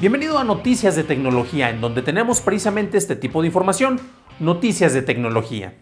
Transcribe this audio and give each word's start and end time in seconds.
Bienvenido 0.00 0.38
a 0.38 0.44
Noticias 0.44 0.94
de 0.94 1.02
Tecnología, 1.02 1.70
en 1.70 1.80
donde 1.80 2.02
tenemos 2.02 2.40
precisamente 2.40 2.96
este 2.96 3.16
tipo 3.16 3.40
de 3.40 3.48
información, 3.48 3.98
noticias 4.38 4.94
de 4.94 5.02
tecnología. 5.02 5.74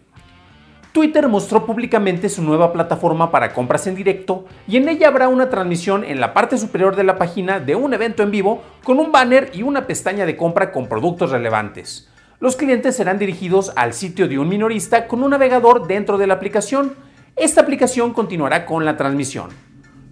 Twitter 0.91 1.27
mostró 1.27 1.67
públicamente 1.67 2.27
su 2.27 2.41
nueva 2.41 2.73
plataforma 2.73 3.29
para 3.29 3.53
compras 3.53 3.85
en 3.85 3.93
directo 3.93 4.45
y 4.67 4.77
en 4.77 4.89
ella 4.89 5.09
habrá 5.09 5.27
una 5.27 5.51
transmisión 5.51 6.03
en 6.03 6.19
la 6.19 6.33
parte 6.33 6.57
superior 6.57 6.95
de 6.95 7.03
la 7.03 7.19
página 7.19 7.59
de 7.59 7.75
un 7.75 7.93
evento 7.93 8.23
en 8.23 8.31
vivo 8.31 8.63
con 8.83 8.97
un 8.99 9.11
banner 9.11 9.51
y 9.53 9.61
una 9.61 9.85
pestaña 9.85 10.25
de 10.25 10.35
compra 10.35 10.71
con 10.71 10.87
productos 10.87 11.29
relevantes. 11.29 12.09
Los 12.39 12.55
clientes 12.55 12.95
serán 12.95 13.19
dirigidos 13.19 13.71
al 13.75 13.93
sitio 13.93 14.27
de 14.27 14.39
un 14.39 14.49
minorista 14.49 15.07
con 15.07 15.21
un 15.21 15.29
navegador 15.29 15.85
dentro 15.85 16.17
de 16.17 16.25
la 16.25 16.33
aplicación. 16.33 16.95
Esta 17.35 17.61
aplicación 17.61 18.13
continuará 18.13 18.65
con 18.65 18.83
la 18.83 18.97
transmisión. 18.97 19.66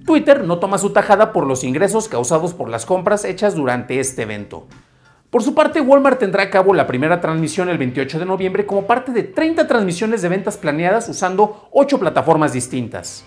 Twitter 0.05 0.43
no 0.43 0.59
toma 0.59 0.77
su 0.77 0.91
tajada 0.91 1.33
por 1.33 1.47
los 1.47 1.63
ingresos 1.63 2.07
causados 2.07 2.53
por 2.53 2.69
las 2.69 2.85
compras 2.85 3.25
hechas 3.25 3.55
durante 3.55 3.99
este 3.99 4.21
evento. 4.21 4.67
Por 5.31 5.41
su 5.41 5.55
parte, 5.55 5.81
Walmart 5.81 6.19
tendrá 6.19 6.43
a 6.43 6.49
cabo 6.51 6.75
la 6.75 6.85
primera 6.85 7.19
transmisión 7.21 7.69
el 7.69 7.79
28 7.79 8.19
de 8.19 8.25
noviembre 8.25 8.67
como 8.67 8.85
parte 8.85 9.11
de 9.11 9.23
30 9.23 9.67
transmisiones 9.67 10.21
de 10.21 10.29
ventas 10.29 10.57
planeadas 10.57 11.09
usando 11.09 11.69
8 11.71 11.99
plataformas 11.99 12.53
distintas. 12.53 13.25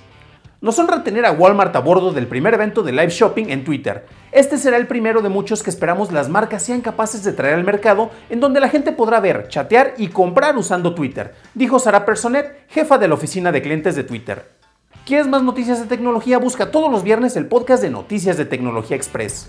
Nos 0.61 0.79
honra 0.79 1.03
tener 1.03 1.27
a 1.27 1.33
Walmart 1.33 1.75
a 1.75 1.81
bordo 1.81 2.13
del 2.13 2.29
primer 2.29 2.55
evento 2.55 2.85
de 2.85 2.93
live 2.93 3.11
shopping 3.11 3.47
en 3.49 3.65
Twitter. 3.65 4.07
Este 4.31 4.57
será 4.57 4.77
el 4.77 4.87
primero 4.87 5.21
de 5.21 5.29
muchos 5.29 5.65
que 5.65 5.71
esperamos 5.71 6.13
las 6.13 6.29
marcas 6.29 6.63
sean 6.63 6.81
capaces 6.81 7.25
de 7.25 7.33
traer 7.33 7.55
al 7.55 7.65
mercado, 7.65 8.11
en 8.31 8.39
donde 8.39 8.61
la 8.61 8.69
gente 8.69 8.93
podrá 8.93 9.19
ver, 9.19 9.49
chatear 9.49 9.95
y 9.99 10.09
comprar 10.09 10.57
usando 10.57 10.95
Twitter, 10.95 11.35
dijo 11.55 11.81
Sara 11.81 12.05
Personet, 12.05 12.69
jefa 12.69 12.99
de 12.99 13.09
la 13.09 13.15
oficina 13.15 13.51
de 13.51 13.63
clientes 13.63 13.97
de 13.97 14.05
Twitter. 14.05 14.58
¿Quieres 15.09 15.27
más 15.27 15.43
noticias 15.43 15.81
de 15.81 15.87
tecnología? 15.87 16.37
Busca 16.37 16.71
todos 16.71 16.93
los 16.93 17.03
viernes 17.03 17.35
el 17.37 17.47
podcast 17.47 17.83
de 17.83 17.89
Noticias 17.89 18.37
de 18.37 18.45
Tecnología 18.45 18.95
Express. 18.95 19.49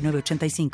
906985. 0.00 0.70